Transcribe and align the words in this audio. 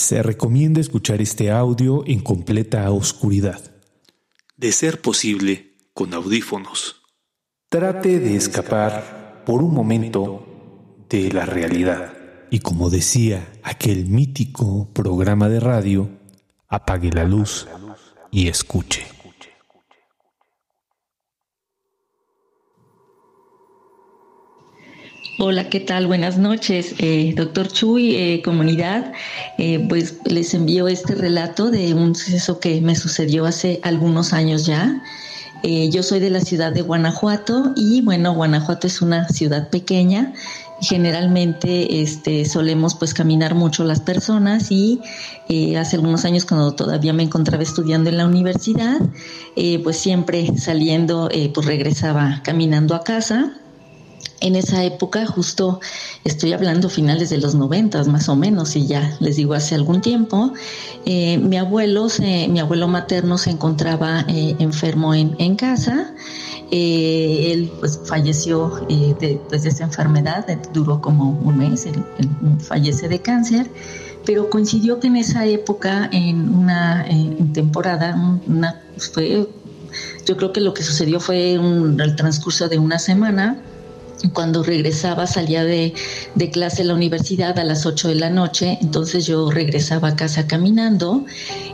Se 0.00 0.22
recomienda 0.22 0.80
escuchar 0.80 1.20
este 1.20 1.50
audio 1.50 2.04
en 2.06 2.20
completa 2.20 2.90
oscuridad. 2.90 3.60
De 4.56 4.72
ser 4.72 5.02
posible, 5.02 5.76
con 5.92 6.14
audífonos. 6.14 7.02
Trate 7.68 8.18
de 8.18 8.34
escapar 8.34 9.44
por 9.44 9.62
un 9.62 9.74
momento 9.74 11.04
de 11.06 11.30
la 11.30 11.44
realidad. 11.44 12.14
Y 12.50 12.60
como 12.60 12.88
decía 12.88 13.52
aquel 13.62 14.06
mítico 14.06 14.88
programa 14.94 15.50
de 15.50 15.60
radio, 15.60 16.08
apague 16.66 17.10
la 17.12 17.24
luz 17.24 17.68
y 18.30 18.48
escuche. 18.48 19.06
Hola, 25.42 25.70
¿qué 25.70 25.80
tal? 25.80 26.06
Buenas 26.06 26.36
noches, 26.36 26.96
eh, 26.98 27.32
doctor 27.34 27.66
Chuy, 27.66 28.14
eh, 28.14 28.42
comunidad. 28.44 29.14
Eh, 29.56 29.86
pues 29.88 30.18
les 30.26 30.52
envío 30.52 30.86
este 30.86 31.14
relato 31.14 31.70
de 31.70 31.94
un 31.94 32.14
suceso 32.14 32.60
que 32.60 32.82
me 32.82 32.94
sucedió 32.94 33.46
hace 33.46 33.80
algunos 33.82 34.34
años 34.34 34.66
ya. 34.66 35.02
yo 35.62 36.02
soy 36.02 36.20
de 36.20 36.28
la 36.28 36.40
ciudad 36.40 36.72
de 36.72 36.82
Guanajuato 36.82 37.72
y 37.74 38.02
bueno, 38.02 38.34
Guanajuato 38.34 38.86
es 38.86 39.00
una 39.00 39.28
ciudad 39.28 39.70
pequeña. 39.70 40.34
Generalmente 40.82 42.02
este, 42.02 42.44
solemos 42.44 42.94
pues 42.94 43.14
caminar 43.14 43.54
mucho 43.54 43.82
las 43.84 44.00
personas 44.00 44.70
y 44.70 45.00
hace 45.78 45.96
algunos 45.96 46.26
años 46.26 46.44
cuando 46.44 46.74
todavía 46.74 47.14
me 47.14 47.22
encontraba 47.22 47.62
estudiando 47.62 48.10
en 48.10 48.18
la 48.18 48.26
universidad, 48.26 49.00
pues 49.82 49.96
siempre 49.96 50.58
saliendo 50.58 51.30
pues 51.54 51.66
regresaba 51.66 52.42
caminando 52.44 52.94
a 52.94 53.04
casa 53.04 53.54
en 54.40 54.56
esa 54.56 54.82
época, 54.84 55.26
justo 55.26 55.80
estoy 56.24 56.52
hablando 56.52 56.88
finales 56.88 57.30
de 57.30 57.38
los 57.38 57.54
noventas 57.54 58.08
más 58.08 58.28
o 58.28 58.36
menos, 58.36 58.74
y 58.74 58.86
ya 58.86 59.16
les 59.20 59.36
digo 59.36 59.54
hace 59.54 59.74
algún 59.74 60.00
tiempo, 60.00 60.52
eh, 61.04 61.38
mi 61.38 61.58
abuelo, 61.58 62.08
mi 62.48 62.58
abuelo 62.58 62.88
materno 62.88 63.36
se 63.38 63.50
encontraba 63.50 64.24
eh, 64.28 64.56
enfermo 64.58 65.14
en, 65.14 65.56
casa. 65.56 66.14
Eh, 66.70 67.50
él 67.52 67.72
pues 67.80 68.00
falleció 68.04 68.86
de, 68.88 69.40
pues, 69.48 69.64
de 69.64 69.70
esa 69.70 69.84
enfermedad, 69.84 70.46
duró 70.72 71.00
como 71.00 71.30
un 71.30 71.58
mes, 71.58 71.86
él, 71.86 72.02
fallece 72.60 73.08
de 73.08 73.20
cáncer 73.20 73.70
pero 74.26 74.50
coincidió 74.50 75.00
que 75.00 75.06
en 75.06 75.16
esa 75.16 75.46
época, 75.46 76.08
en 76.12 76.54
una 76.54 77.06
temporada, 77.54 78.38
fue, 78.98 79.48
yo 80.26 80.36
creo 80.36 80.52
que 80.52 80.60
lo 80.60 80.74
que 80.74 80.82
sucedió 80.82 81.20
fue 81.20 81.54
el 81.54 82.16
transcurso 82.16 82.68
de 82.68 82.78
una 82.78 82.98
semana, 82.98 83.62
cuando 84.32 84.62
regresaba, 84.62 85.26
salía 85.26 85.64
de, 85.64 85.94
clase 86.52 86.82
en 86.82 86.88
la 86.88 86.94
universidad 86.94 87.58
a 87.58 87.64
las 87.64 87.86
8 87.86 88.08
de 88.08 88.14
la 88.16 88.30
noche, 88.30 88.78
entonces 88.80 89.26
yo 89.26 89.50
regresaba 89.50 90.08
a 90.08 90.16
casa 90.16 90.46
caminando 90.46 91.24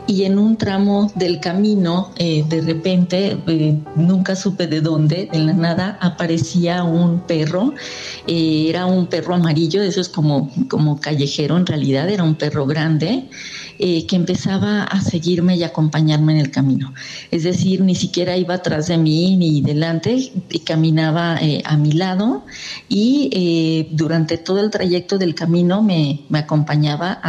y 0.07 0.23
en 0.23 0.37
un 0.39 0.57
tramo 0.57 1.11
del 1.15 1.39
camino, 1.39 2.11
eh, 2.17 2.43
de 2.47 2.61
repente, 2.61 3.37
eh, 3.47 3.77
nunca 3.95 4.35
supe 4.35 4.67
de 4.67 4.81
dónde, 4.81 5.29
de 5.31 5.39
la 5.39 5.53
nada, 5.53 5.97
aparecía 6.01 6.83
un 6.83 7.21
perro, 7.21 7.73
eh, 8.27 8.65
era 8.69 8.85
un 8.85 9.07
perro 9.07 9.35
amarillo, 9.35 9.81
eso 9.81 10.01
es 10.01 10.09
como, 10.09 10.51
como 10.69 10.99
callejero 10.99 11.57
en 11.57 11.65
realidad, 11.65 12.09
era 12.09 12.23
un 12.23 12.35
perro 12.35 12.65
grande. 12.65 13.25
Que 13.77 14.15
empezaba 14.15 14.83
a 14.83 15.01
seguirme 15.01 15.55
y 15.55 15.63
acompañarme 15.63 16.33
en 16.33 16.39
el 16.39 16.51
camino. 16.51 16.93
Es 17.31 17.43
decir, 17.43 17.81
ni 17.81 17.95
siquiera 17.95 18.35
iba 18.37 18.55
atrás 18.55 18.87
de 18.87 18.97
mí 18.97 19.37
ni 19.37 19.61
delante, 19.61 20.31
y 20.49 20.59
caminaba 20.59 21.37
a 21.65 21.77
mi 21.77 21.91
lado 21.91 22.45
y 22.89 23.29
eh, 23.33 23.87
durante 23.91 24.37
todo 24.37 24.59
el 24.59 24.69
trayecto 24.69 25.17
del 25.17 25.35
camino 25.35 25.81
me, 25.81 26.25
acompañaba 26.33 27.19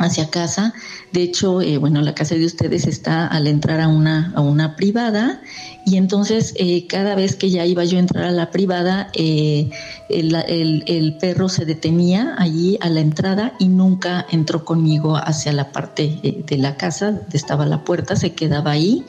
hacia 0.00 0.30
casa. 0.30 0.74
De 1.12 1.22
hecho, 1.22 1.60
eh, 1.60 1.78
bueno, 1.78 2.00
la 2.02 2.14
casa 2.14 2.34
de 2.34 2.44
ustedes 2.44 2.86
está 2.86 3.26
al 3.26 3.46
entrar 3.46 3.80
a 3.80 3.88
una, 3.88 4.32
a 4.34 4.40
una 4.40 4.76
privada 4.76 5.40
y 5.86 5.96
entonces 5.96 6.54
eh, 6.56 6.86
cada 6.86 7.14
vez 7.14 7.36
que 7.36 7.50
ya 7.50 7.64
iba 7.64 7.84
yo 7.84 7.96
a 7.96 8.00
entrar 8.00 8.24
a 8.24 8.30
la 8.30 8.50
privada, 8.50 9.10
el, 9.14 9.72
el, 10.08 11.16
perro 11.18 11.48
se 11.48 11.64
detenía 11.64 12.34
allí 12.38 12.78
a 12.80 12.88
la 12.88 13.00
entrada 13.00 13.54
y 13.58 13.68
nunca 13.68 14.26
entró 14.30 14.64
conmigo 14.64 15.16
hacia 15.16 15.52
la 15.52 15.72
parte 15.72 16.44
de 16.46 16.58
la 16.58 16.76
casa, 16.76 17.12
donde 17.12 17.36
estaba 17.36 17.66
la 17.66 17.84
puerta, 17.84 18.16
se 18.16 18.34
quedaba 18.34 18.72
ahí 18.72 19.04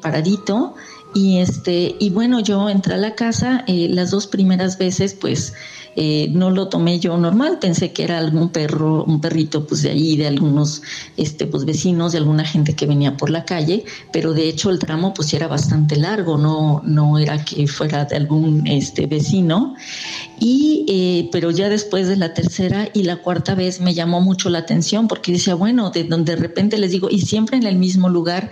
paradito 0.00 0.74
y 1.16 1.38
este, 1.38 1.96
y 1.98 2.10
bueno, 2.10 2.40
yo 2.40 2.68
entré 2.68 2.92
a 2.92 2.98
la 2.98 3.14
casa, 3.14 3.64
eh, 3.66 3.88
las 3.90 4.10
dos 4.10 4.26
primeras 4.26 4.76
veces, 4.76 5.14
pues 5.14 5.54
eh, 5.96 6.28
no 6.30 6.50
lo 6.50 6.68
tomé 6.68 7.00
yo 7.00 7.16
normal, 7.16 7.58
pensé 7.58 7.94
que 7.94 8.04
era 8.04 8.18
algún 8.18 8.50
perro, 8.50 9.02
un 9.04 9.18
perrito 9.18 9.66
pues 9.66 9.80
de 9.80 9.92
allí, 9.92 10.18
de 10.18 10.26
algunos 10.26 10.82
este, 11.16 11.46
pues 11.46 11.64
vecinos, 11.64 12.12
de 12.12 12.18
alguna 12.18 12.44
gente 12.44 12.76
que 12.76 12.84
venía 12.84 13.16
por 13.16 13.30
la 13.30 13.46
calle, 13.46 13.86
pero 14.12 14.34
de 14.34 14.46
hecho 14.46 14.68
el 14.68 14.78
tramo 14.78 15.14
pues 15.14 15.32
era 15.32 15.48
bastante 15.48 15.96
largo, 15.96 16.36
no, 16.36 16.82
no 16.84 17.18
era 17.18 17.42
que 17.42 17.66
fuera 17.66 18.04
de 18.04 18.16
algún 18.16 18.66
este, 18.66 19.06
vecino. 19.06 19.74
Y, 20.38 20.84
eh, 20.88 21.28
pero 21.32 21.50
ya 21.50 21.68
después 21.68 22.08
de 22.08 22.16
la 22.16 22.34
tercera 22.34 22.88
y 22.92 23.04
la 23.04 23.16
cuarta 23.16 23.54
vez 23.54 23.80
me 23.80 23.94
llamó 23.94 24.20
mucho 24.20 24.50
la 24.50 24.58
atención 24.58 25.08
porque 25.08 25.32
decía, 25.32 25.54
bueno, 25.54 25.90
de 25.90 26.04
donde 26.04 26.34
de 26.34 26.40
repente 26.42 26.78
les 26.78 26.90
digo, 26.90 27.08
y 27.10 27.20
siempre 27.20 27.56
en 27.56 27.64
el 27.64 27.76
mismo 27.76 28.08
lugar 28.08 28.50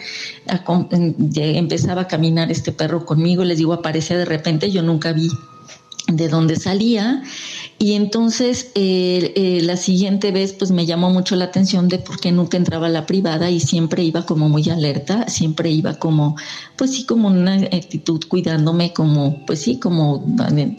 empezaba 1.36 2.02
a 2.02 2.08
caminar 2.08 2.50
este 2.50 2.72
perro 2.72 3.04
conmigo, 3.04 3.44
les 3.44 3.58
digo, 3.58 3.72
aparecía 3.72 4.16
de 4.16 4.24
repente, 4.24 4.70
yo 4.70 4.82
nunca 4.82 5.12
vi 5.12 5.28
de 6.06 6.28
dónde 6.28 6.56
salía 6.56 7.22
y 7.78 7.94
entonces 7.94 8.70
eh, 8.74 9.32
eh, 9.36 9.60
la 9.62 9.76
siguiente 9.76 10.30
vez 10.30 10.52
pues 10.52 10.70
me 10.70 10.86
llamó 10.86 11.10
mucho 11.10 11.34
la 11.36 11.46
atención 11.46 11.88
de 11.88 11.98
por 11.98 12.20
qué 12.20 12.30
nunca 12.30 12.56
entraba 12.56 12.86
a 12.86 12.90
la 12.90 13.04
privada 13.04 13.50
y 13.50 13.60
siempre 13.60 14.02
iba 14.02 14.24
como 14.24 14.48
muy 14.48 14.68
alerta, 14.70 15.28
siempre 15.28 15.70
iba 15.70 15.94
como 15.94 16.36
pues 16.76 16.92
sí 16.92 17.04
como 17.04 17.28
una 17.28 17.54
actitud 17.54 18.20
cuidándome 18.28 18.92
como 18.92 19.44
pues 19.44 19.60
sí 19.62 19.78
como 19.78 20.24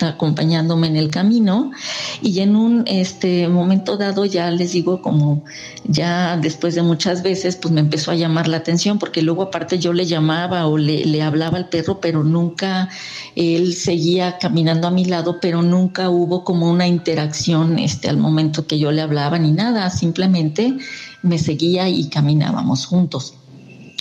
acompañándome 0.01 0.87
en 0.87 0.95
el 0.95 1.11
camino. 1.11 1.71
Y 2.21 2.39
en 2.39 2.55
un 2.55 2.83
este 2.87 3.47
momento 3.49 3.97
dado 3.97 4.25
ya 4.25 4.49
les 4.49 4.71
digo 4.71 5.01
como 5.01 5.43
ya 5.83 6.37
después 6.37 6.75
de 6.75 6.81
muchas 6.81 7.23
veces 7.23 7.57
pues 7.57 7.73
me 7.73 7.81
empezó 7.81 8.11
a 8.11 8.15
llamar 8.15 8.47
la 8.47 8.57
atención 8.57 8.99
porque 8.99 9.21
luego 9.21 9.43
aparte 9.43 9.79
yo 9.79 9.93
le 9.93 10.05
llamaba 10.05 10.65
o 10.67 10.77
le, 10.77 11.05
le 11.05 11.21
hablaba 11.21 11.57
al 11.57 11.69
perro 11.69 11.99
pero 11.99 12.23
nunca 12.23 12.89
él 13.35 13.73
seguía 13.75 14.37
caminando 14.37 14.87
a 14.87 14.91
mi 14.91 15.05
lado 15.05 15.39
pero 15.41 15.61
nunca 15.61 16.09
hubo 16.09 16.43
como 16.43 16.69
una 16.69 16.84
interacción 16.87 17.79
este, 17.79 18.09
al 18.09 18.17
momento 18.17 18.67
que 18.67 18.79
yo 18.79 18.91
le 18.91 19.01
hablaba 19.01 19.39
ni 19.39 19.51
nada, 19.51 19.89
simplemente 19.89 20.77
me 21.21 21.39
seguía 21.39 21.89
y 21.89 22.09
caminábamos 22.09 22.85
juntos. 22.85 23.33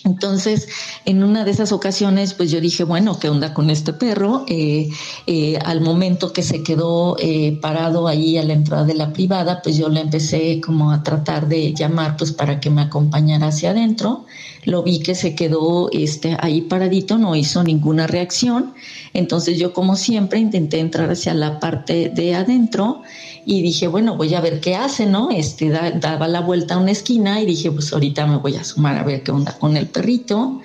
Entonces, 0.05 0.69
en 1.07 1.25
una 1.25 1.45
de 1.45 1.51
esas 1.51 1.73
ocasiones, 1.73 2.35
pues 2.35 2.51
yo 2.51 2.61
dije, 2.61 2.85
bueno, 2.85 3.19
¿qué 3.19 3.31
onda 3.31 3.55
con 3.55 3.71
este 3.71 3.95
perro? 3.95 4.45
Eh, 4.49 4.91
eh, 5.27 5.59
al 5.65 5.81
momento 5.81 6.31
que 6.31 6.43
se 6.43 6.63
quedó 6.63 7.17
eh, 7.19 7.59
parado 7.63 8.07
ahí 8.07 8.37
a 8.37 8.45
la 8.45 8.53
entrada 8.53 8.85
de 8.85 8.93
la 8.93 9.15
privada, 9.15 9.63
pues 9.63 9.79
yo 9.79 9.89
le 9.89 10.01
empecé 10.01 10.61
como 10.61 10.93
a 10.93 11.03
tratar 11.03 11.49
de 11.49 11.73
llamar, 11.73 12.19
pues 12.19 12.33
para 12.33 12.61
que 12.61 12.69
me 12.69 12.83
acompañara 12.83 13.47
hacia 13.47 13.71
adentro. 13.71 14.27
Lo 14.65 14.83
vi 14.83 15.01
que 15.01 15.15
se 15.15 15.35
quedó 15.35 15.89
este, 15.91 16.37
ahí 16.39 16.61
paradito, 16.61 17.17
no 17.17 17.35
hizo 17.35 17.65
ninguna 17.65 18.07
reacción. 18.07 18.75
Entonces 19.15 19.59
yo, 19.59 19.73
como 19.73 19.97
siempre, 19.97 20.39
intenté 20.39 20.81
entrar 20.81 21.11
hacia 21.11 21.33
la 21.33 21.61
parte 21.61 22.11
de 22.11 22.35
adentro 22.35 23.01
y 23.47 23.63
dije, 23.63 23.89
bueno, 23.89 24.17
voy 24.17 24.35
a 24.35 24.41
ver 24.41 24.61
qué 24.61 24.75
hace, 24.75 25.07
¿no? 25.07 25.31
Este, 25.31 25.69
daba 25.69 26.29
la 26.29 26.41
vuelta 26.41 26.75
a 26.75 26.79
una 26.79 26.93
esquina 26.93 27.41
y 27.41 27.47
dije, 27.47 27.71
pues 27.71 27.93
ahorita 27.93 28.27
me 28.27 28.39
voy 28.39 28.57
a 28.57 28.65
sumar 28.65 28.97
a 28.97 29.03
ver 29.03 29.23
qué 29.23 29.33
onda 29.33 29.57
con 29.59 29.77
el 29.77 29.87
perrito. 29.87 30.61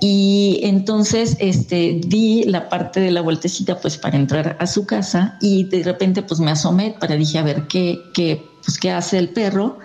Y 0.00 0.60
entonces 0.64 1.36
este, 1.38 2.00
di 2.04 2.42
la 2.44 2.68
parte 2.68 2.98
de 3.00 3.12
la 3.12 3.20
vueltecita 3.20 3.80
pues 3.80 3.96
para 3.96 4.16
entrar 4.16 4.56
a 4.58 4.66
su 4.66 4.84
casa 4.84 5.38
y 5.40 5.64
de 5.64 5.84
repente 5.84 6.22
pues 6.22 6.40
me 6.40 6.50
asomé 6.50 6.96
para 6.98 7.14
dije 7.14 7.38
a 7.38 7.44
ver 7.44 7.68
qué, 7.68 8.00
qué, 8.12 8.44
pues, 8.64 8.78
qué 8.78 8.90
hace 8.90 9.18
el 9.18 9.28
perro 9.28 9.78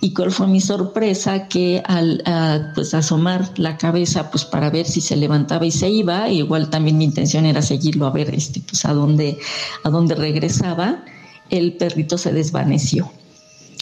y 0.00 0.14
cuál 0.14 0.30
fue 0.30 0.46
mi 0.46 0.60
sorpresa 0.60 1.48
que 1.48 1.82
al 1.84 2.22
pues 2.76 2.94
asomar 2.94 3.50
la 3.56 3.76
cabeza 3.76 4.30
pues 4.30 4.44
para 4.44 4.70
ver 4.70 4.86
si 4.86 5.00
se 5.00 5.16
levantaba 5.16 5.66
y 5.66 5.72
se 5.72 5.88
iba 5.88 6.28
igual 6.28 6.70
también 6.70 6.98
mi 6.98 7.04
intención 7.04 7.44
era 7.44 7.60
seguirlo 7.60 8.06
a 8.06 8.10
ver 8.10 8.32
este 8.32 8.60
pues 8.60 8.84
a 8.84 8.92
dónde 8.92 9.38
a 9.82 9.90
dónde 9.90 10.14
regresaba 10.14 11.02
el 11.50 11.74
perrito 11.74 12.18
se 12.18 12.32
desvaneció. 12.32 13.10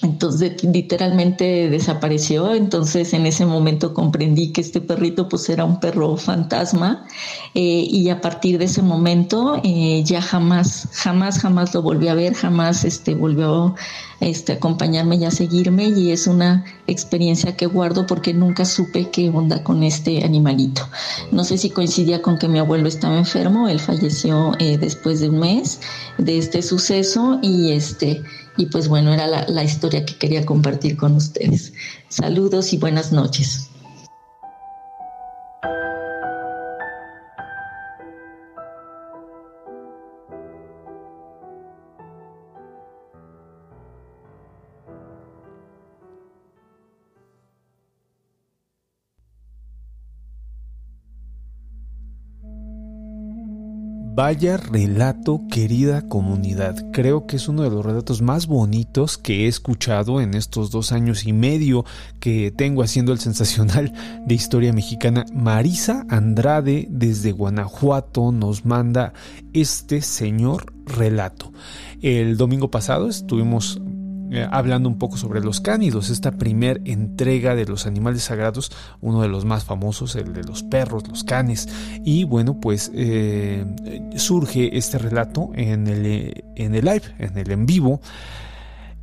Entonces 0.05 0.63
literalmente 0.63 1.71
desapareció, 1.71 2.55
entonces 2.55 3.15
en 3.15 3.25
ese 3.25 3.47
momento 3.47 3.95
comprendí 3.95 4.53
que 4.53 4.61
este 4.61 4.83
perrito 4.83 5.31
pues 5.31 5.49
era 5.49 5.65
un 5.65 5.81
perro 5.81 6.19
fantasma 6.19 7.07
eh, 7.55 7.87
y 7.89 8.11
a 8.11 8.21
partir 8.21 8.59
de 8.59 8.67
ese 8.67 8.83
momento 8.83 9.61
eh, 9.65 10.03
ya 10.05 10.21
jamás, 10.21 10.89
jamás, 10.93 11.39
jamás 11.39 11.73
lo 11.73 11.81
volví 11.81 12.09
a 12.09 12.15
ver, 12.15 12.35
jamás 12.35 12.85
este, 12.85 13.15
volvió 13.15 13.75
este, 14.21 14.53
a 14.53 14.57
acompañarme 14.57 15.17
y 15.17 15.25
a 15.25 15.31
seguirme 15.31 15.89
y 15.89 16.13
es 16.13 16.27
una 16.27 16.67
experiencia 16.87 17.57
que 17.57 17.65
guardo 17.65 18.07
porque 18.07 18.35
nunca 18.35 18.67
supe 18.67 19.09
qué 19.11 19.31
onda 19.31 19.65
con 19.65 19.83
este 19.83 20.23
animalito. 20.23 20.83
No 21.33 21.45
sé 21.45 21.57
si 21.57 21.71
coincidía 21.71 22.21
con 22.21 22.37
que 22.37 22.49
mi 22.49 22.59
abuelo 22.59 22.89
estaba 22.89 23.17
enfermo, 23.17 23.69
él 23.69 23.81
falleció 23.81 24.53
eh, 24.59 24.77
después 24.77 25.21
de 25.21 25.31
un 25.31 25.39
mes 25.39 25.81
de 26.19 26.37
este 26.37 26.61
suceso 26.61 27.39
y 27.41 27.73
este 27.73 28.23
y 28.57 28.67
pues 28.67 28.89
bueno, 28.89 29.13
era 29.13 29.27
la, 29.49 29.65
historia 29.65 30.05
que 30.05 30.17
quería 30.17 30.47
compartir 30.47 30.97
con 30.97 31.17
ustedes. 31.17 31.73
Saludos 32.09 32.73
y 32.73 32.79
buenas 32.79 33.13
noches. 33.13 33.69
Vaya 54.17 54.59
relato, 54.59 55.41
querida 55.51 56.03
comunidad. 56.03 56.77
Creo 56.93 57.27
que 57.27 57.35
es 57.35 57.49
uno 57.49 57.65
de 57.65 57.71
los 57.71 57.85
relatos 57.85 58.23
más 58.23 58.47
bonitos 58.47 59.19
que 59.19 59.45
he 59.45 59.49
escuchado 59.49 60.21
en 60.21 60.35
estos 60.35 60.71
dos 60.71 60.93
años 60.93 61.27
y 61.27 61.33
medio 61.33 61.85
que 62.21 62.53
tengo 62.57 62.85
haciendo 62.85 63.11
el 63.11 63.19
sensacional 63.19 63.93
de 64.25 64.35
historia 64.37 64.73
mexicana. 64.73 65.25
Marisa 65.35 66.07
Andrade 66.09 66.87
desde 66.91 67.33
Guanajuato 67.33 68.31
nos 68.31 68.65
manda 68.65 69.15
este 69.53 70.01
señor 70.01 70.73
relato. 70.87 71.53
El 72.01 72.37
domingo 72.37 72.71
pasado 72.71 73.09
estuvimos 73.09 73.81
eh, 74.35 74.49
hablando 74.51 74.89
un 74.89 74.99
poco 74.99 75.17
sobre 75.17 75.41
los 75.41 75.61
cánidos, 75.61 76.11
esta 76.11 76.33
primer 76.33 76.81
entrega 76.85 77.55
de 77.55 77.67
los 77.67 77.87
animales 77.87 78.25
sagrados, 78.25 78.73
uno 79.01 79.23
de 79.23 79.29
los 79.29 79.45
más 79.45 79.65
famosos, 79.65 80.17
el 80.17 80.33
de 80.33 80.43
los 80.43 80.63
perros, 80.63 81.09
los 81.09 81.25
canes. 81.25 81.69
Y 82.05 82.25
bueno, 82.25 82.61
pues 82.61 82.91
eh, 82.95 83.65
surge 84.17 84.77
este 84.77 84.99
relato 84.99 85.51
en 85.55 85.87
el, 85.87 86.45
en 86.57 86.75
el 86.75 86.85
live, 86.85 87.15
en 87.19 87.39
el 87.39 87.51
en 87.51 87.67
vivo. 87.67 88.01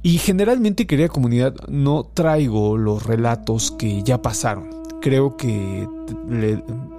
Y 0.04 0.18
generalmente, 0.18 0.88
querida 0.88 1.07
comunidad, 1.07 1.56
no 1.68 2.04
traigo 2.04 2.78
los 2.78 3.06
relatos 3.06 3.72
que 3.72 4.04
ya 4.04 4.22
pasaron 4.22 4.81
creo 5.01 5.36
que 5.36 5.88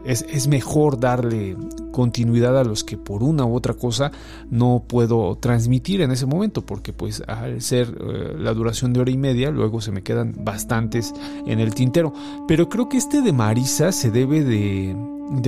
es, 0.05 0.49
mejor 0.49 1.01
darle 1.01 1.57
continuidad 1.93 2.59
a 2.59 2.65
los 2.65 2.83
que 2.83 2.97
por 2.97 3.23
una 3.23 3.45
u 3.45 3.55
otra 3.55 3.75
cosa 3.75 4.11
no 4.51 4.85
puedo 4.89 5.37
transmitir 5.37 6.01
en 6.01 6.11
ese 6.11 6.27
momento, 6.27 6.67
porque 6.67 6.93
pues 6.93 7.23
al 7.29 7.63
ser 7.63 7.97
eh, 8.01 8.35
la 8.37 8.53
duración 8.55 8.93
de 8.93 9.01
hora 9.01 9.11
y 9.11 9.17
media, 9.17 9.53
luego 9.53 9.81
se 9.81 9.93
me 9.93 10.03
quedan 10.03 10.35
bastantes 10.39 11.15
en 11.47 11.61
el 11.61 11.75
tintero. 11.75 12.13
Pero 12.49 12.69
creo 12.69 12.89
que 12.89 12.97
este 12.97 13.23
de 13.23 13.33
Marisa 13.33 13.93
se 13.93 14.11
debe 14.11 14.43
de, 14.43 14.97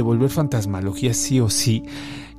volver 0.02 0.30
fantasmalogía 0.30 1.14
sí 1.14 1.40
o 1.40 1.50
sí, 1.50 1.82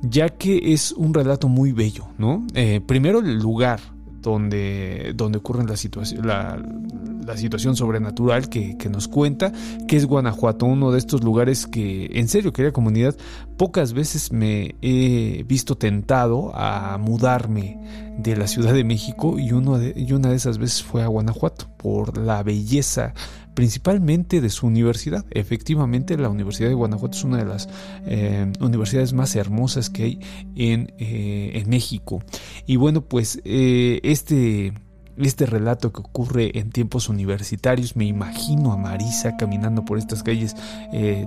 ya 0.00 0.30
que 0.30 0.72
es 0.72 0.92
un 0.92 1.12
relato 1.12 1.48
muy 1.48 1.72
bello, 1.72 2.06
¿no? 2.16 2.46
Eh, 2.54 2.80
primero 2.86 3.18
el 3.18 3.38
lugar, 3.38 3.80
donde, 4.26 5.12
donde 5.14 5.38
ocurre 5.38 5.64
la, 5.64 5.76
situación, 5.76 6.26
la, 6.26 7.36
situación 7.36 7.76
sobrenatural 7.76 8.48
que, 8.48 8.76
nos 8.90 9.06
cuenta, 9.06 9.52
que 9.86 9.96
es 9.96 10.04
Guanajuato, 10.04 10.66
uno 10.66 10.90
de 10.90 10.98
estos 10.98 11.22
lugares 11.22 11.68
que, 11.68 12.10
en 12.12 12.26
serio, 12.26 12.52
querida 12.52 12.72
comunidad, 12.72 13.14
pocas 13.56 13.92
veces 13.92 14.32
me 14.32 14.74
he 14.82 15.44
visto 15.46 15.76
tentado 15.76 16.50
a 16.56 16.98
mudarme 16.98 17.78
de 18.18 18.36
la 18.36 18.48
Ciudad 18.48 18.74
de 18.74 18.82
México 18.82 19.38
y, 19.38 19.52
uno 19.52 19.78
y 19.80 20.12
una 20.12 20.30
de 20.30 20.36
esas 20.36 20.58
veces 20.58 20.82
fue 20.82 21.04
a 21.04 21.06
Guanajuato 21.06 21.68
por 21.76 22.18
la 22.18 22.42
belleza 22.42 23.14
principalmente 23.56 24.42
de 24.42 24.50
su 24.50 24.66
universidad. 24.66 25.24
Efectivamente, 25.30 26.18
la 26.18 26.28
Universidad 26.28 26.68
de 26.68 26.74
Guanajuato 26.74 27.16
es 27.16 27.24
una 27.24 27.38
de 27.38 27.46
las 27.46 27.70
eh, 28.04 28.52
universidades 28.60 29.14
más 29.14 29.34
hermosas 29.34 29.88
que 29.88 30.02
hay 30.02 30.20
en, 30.54 30.92
eh, 30.98 31.52
en 31.54 31.70
México. 31.70 32.22
Y 32.66 32.76
bueno, 32.76 33.00
pues 33.00 33.40
eh, 33.44 34.00
este 34.04 34.74
este 35.16 35.46
relato 35.46 35.94
que 35.94 36.00
ocurre 36.00 36.58
en 36.58 36.68
tiempos 36.70 37.08
universitarios, 37.08 37.96
me 37.96 38.04
imagino 38.04 38.72
a 38.72 38.76
Marisa 38.76 39.38
caminando 39.38 39.82
por 39.82 39.96
estas 39.96 40.22
calles 40.22 40.54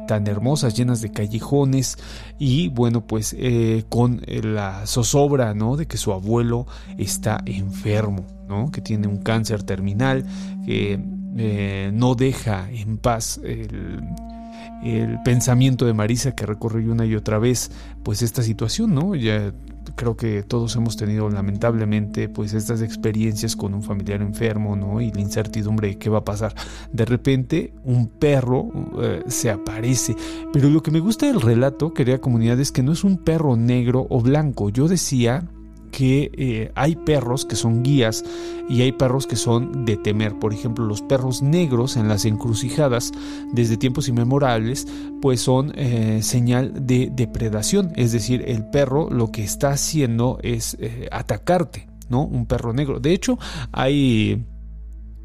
tan 0.08 0.28
hermosas, 0.28 0.76
llenas 0.76 1.02
de 1.02 1.12
callejones 1.12 1.98
y 2.38 2.68
bueno, 2.68 3.08
pues 3.08 3.36
con 3.90 4.22
la 4.28 4.86
zozobra, 4.86 5.56
¿no? 5.56 5.76
De 5.76 5.88
que 5.88 5.98
su 5.98 6.14
abuelo 6.14 6.68
está 7.00 7.42
enfermo, 7.48 8.28
¿no? 8.48 8.70
Que 8.70 8.82
tiene 8.82 9.08
un 9.08 9.18
cáncer 9.18 9.64
terminal, 9.64 10.24
que 10.68 10.94
eh, 10.94 11.00
no 11.34 12.16
deja 12.16 12.70
en 12.72 12.98
paz 12.98 13.40
el, 13.44 14.04
pensamiento 15.26 15.86
de 15.86 15.94
Marisa 15.94 16.34
que 16.34 16.46
recorre 16.46 16.90
una 16.90 17.06
y 17.06 17.16
otra 17.16 17.38
vez 17.38 17.70
pues 18.04 18.22
esta 18.22 18.42
situación, 18.44 18.96
¿no? 18.96 19.14
Ya 19.14 19.54
creo 19.96 20.16
que 20.16 20.44
todos 20.44 20.76
hemos 20.76 20.96
tenido 20.96 21.30
lamentablemente 21.30 22.30
pues 22.30 22.54
estas 22.54 22.82
experiencias 22.82 23.56
con 23.56 23.74
un 23.74 23.84
familiar 23.84 24.22
enfermo, 24.22 24.76
¿no? 24.76 25.02
Y 25.02 25.12
la 25.12 25.22
incertidumbre 25.22 25.90
de 25.90 25.98
qué 25.98 26.10
va 26.10 26.20
a 26.20 26.24
pasar. 26.24 26.54
De 26.92 27.06
repente 27.06 27.74
un 27.84 28.08
perro 28.08 28.70
eh, 29.02 29.24
se 29.28 29.50
aparece, 29.50 30.16
pero 30.54 30.70
lo 30.70 30.82
que 30.82 30.92
me 30.92 31.00
gusta 31.00 31.26
del 31.26 31.42
relato, 31.42 31.94
querida 31.94 32.20
comunidad, 32.20 32.60
es 32.60 32.72
que 32.72 32.84
no 32.84 32.94
es 32.94 33.04
un 33.04 33.18
perro 33.18 33.56
negro 33.56 34.08
o 34.10 34.22
blanco. 34.22 34.70
Yo 34.70 34.88
decía 34.88 35.50
que 35.92 36.32
eh, 36.34 36.72
hay 36.76 36.96
perros 36.96 37.46
que 37.46 37.56
son 37.56 37.84
guías 37.84 38.24
y 38.70 38.82
hay 38.82 38.92
perros 38.92 39.28
que 39.28 39.36
son 39.36 39.86
de 39.86 39.98
temer. 39.98 40.38
Por 40.38 40.54
ejemplo, 40.54 40.86
los 40.86 41.02
perros 41.02 41.42
negros 41.42 41.98
en 41.98 42.08
las 42.08 42.26
encrucijadas 42.26 43.12
desde 43.54 43.78
tiempos 43.78 44.08
inmemorables, 44.08 44.88
pues 45.22 45.42
son 45.42 45.74
eh, 45.76 46.20
señal 46.22 46.86
de 46.86 47.12
depredación. 47.12 47.92
Es 47.96 48.12
decir, 48.12 48.44
el 48.48 48.66
perro 48.66 49.10
lo 49.10 49.32
que 49.32 49.44
está 49.44 49.72
haciendo 49.72 50.40
es 50.44 50.78
eh, 50.80 51.08
atacarte, 51.12 51.88
¿no? 52.10 52.24
Un 52.24 52.46
perro 52.46 52.74
negro. 52.74 53.00
De 53.00 53.14
hecho, 53.14 53.40
hay 53.72 54.44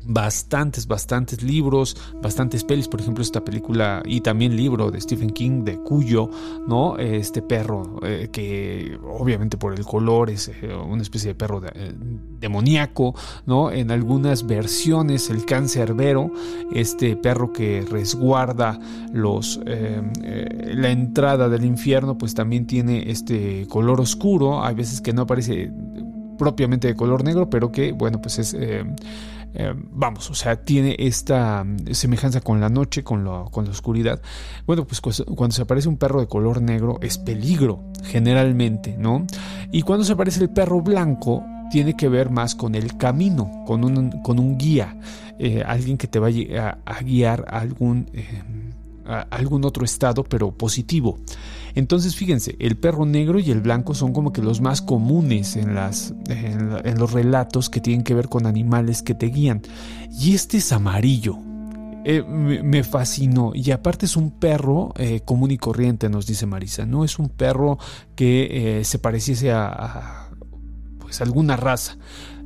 bastantes, 0.07 0.87
bastantes 0.87 1.43
libros, 1.43 1.97
bastantes 2.23 2.65
pelis, 2.65 2.89
por 2.89 3.01
ejemplo 3.01 3.23
esta 3.23 3.45
película 3.45 4.03
y 4.05 4.21
también 4.21 4.57
libro 4.57 4.91
de 4.91 5.01
Stephen 5.01 5.31
King 5.31 5.65
de 5.65 5.79
Cuyo, 5.79 6.31
¿no? 6.67 6.99
Este 6.99 7.43
perro 7.43 8.01
eh, 8.03 8.29
que 8.33 8.99
obviamente 9.03 9.57
por 9.57 9.75
el 9.75 9.85
color 9.85 10.31
es 10.31 10.49
eh, 10.49 10.75
una 10.75 11.03
especie 11.03 11.29
de 11.29 11.35
perro 11.35 11.63
eh, 11.65 11.95
demoníaco, 12.41 13.15
¿no? 13.47 13.71
En 13.71 13.91
algunas 13.91 14.47
versiones 14.47 15.31
el 15.31 15.45
cáncerbero, 15.45 16.31
este 16.73 17.17
perro 17.17 17.53
que 17.53 17.85
resguarda 17.89 18.79
los 19.13 19.61
la 19.65 20.91
entrada 20.91 21.49
del 21.49 21.65
infierno, 21.65 22.19
pues 22.19 22.35
también 22.35 22.67
tiene 22.67 23.11
este 23.11 23.67
color 23.69 24.01
oscuro, 24.01 24.65
hay 24.65 24.75
veces 24.75 25.01
que 25.01 25.13
no 25.13 25.23
aparece 25.23 25.73
propiamente 26.39 26.89
de 26.89 26.95
color 26.95 27.25
negro, 27.25 27.49
pero 27.49 27.71
que 27.71 27.93
bueno, 27.93 28.21
pues 28.21 28.39
es 28.39 28.57
eh, 29.55 29.73
vamos, 29.77 30.31
o 30.31 30.35
sea, 30.35 30.65
tiene 30.65 30.97
esta 30.99 31.63
mm, 31.63 31.93
semejanza 31.93 32.41
con 32.41 32.61
la 32.61 32.69
noche, 32.69 33.05
con, 33.05 33.25
con 33.51 33.65
la 33.65 33.71
oscuridad. 33.71 34.21
Bueno, 34.67 34.85
pues 34.85 35.01
cuando 35.01 35.55
se 35.55 35.63
aparece 35.63 35.89
un 35.89 35.97
perro 35.97 36.21
de 36.21 36.27
color 36.27 36.61
negro 36.61 36.99
es 37.01 37.19
peligro, 37.19 37.81
generalmente, 38.03 38.97
¿no? 38.99 39.27
Y 39.71 39.83
cuando 39.83 40.05
se 40.05 40.13
aparece 40.13 40.41
el 40.43 40.51
perro 40.51 40.81
blanco, 40.81 41.45
tiene 41.71 41.97
que 41.97 42.09
ver 42.09 42.31
más 42.31 42.55
con 42.55 42.75
el 42.75 42.97
camino, 42.97 43.65
con 43.67 43.85
un, 43.85 44.23
con 44.23 44.39
un 44.39 44.59
guía, 44.59 44.97
eh, 45.39 45.63
alguien 45.65 45.99
que 45.99 46.09
te 46.09 46.19
vaya 46.19 46.79
a, 46.85 47.01
guiar 47.03 47.45
a 47.49 47.61
algún, 47.61 48.07
eh, 48.13 48.43
a 49.07 49.21
algún 49.31 49.65
otro 49.65 49.85
estado, 49.85 50.25
pero 50.25 50.51
positivo. 50.53 51.19
Entonces 51.75 52.15
fíjense, 52.15 52.57
el 52.61 52.77
perro 52.77 53.05
negro 53.05 53.39
y 53.39 53.51
el 53.51 53.61
blanco 53.61 53.95
son 53.95 54.13
como 54.13 54.33
que 54.33 54.43
los 54.43 54.61
más 54.61 54.81
comunes 54.81 55.57
en, 55.57 55.75
los 55.75 57.13
relatos 57.13 57.69
que 57.69 57.81
tienen 57.81 58.05
que 58.05 58.15
ver 58.15 58.29
con 58.29 58.47
animales 58.47 59.03
que 59.03 59.15
te 59.15 59.27
guían. 59.27 59.63
Y 60.11 60.35
este 60.35 60.59
es 60.59 60.73
amarillo. 60.73 61.37
Eh, 62.07 62.23
me, 62.23 62.85
fascinó. 62.85 63.53
Y 63.55 63.71
aparte 63.71 64.07
es 64.07 64.17
un 64.17 64.31
perro 64.31 64.93
eh, 64.97 65.21
común 65.25 65.51
y 65.51 65.59
corriente, 65.59 66.09
nos 66.09 66.27
dice 66.27 66.47
Marisa. 66.47 66.87
No 66.87 67.05
es 67.05 67.19
un 67.19 67.29
perro 67.29 67.79
que 68.15 68.81
eh, 68.81 68.85
se 68.85 68.99
pareciese 68.99 69.51
a, 69.51 69.67
a 69.69 70.31
pues 71.01 71.21
alguna 71.23 71.57
raza. 71.57 71.97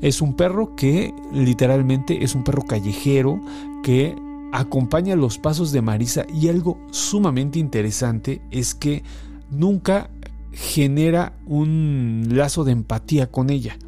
Es 0.01 0.23
un 0.23 0.37
perro 0.37 0.77
que 0.77 1.13
literalmente 1.33 2.23
es 2.23 2.35
un 2.35 2.45
perro 2.45 2.63
callejero 2.63 3.41
que 3.83 4.15
acompaña 4.53 5.17
los 5.17 5.39
pasos 5.39 5.73
de 5.73 5.83
Marisa 5.83 6.27
y 6.33 6.49
algo 6.49 6.79
sumamente 6.91 7.59
interesante 7.59 8.41
es 8.51 8.75
que 8.75 9.03
nunca 9.51 10.11
genera 10.53 11.35
un 11.47 12.29
lazo 12.31 12.65
de 12.65 12.73
empatía 12.73 13.31
con 13.31 13.51
ella. 13.51 13.79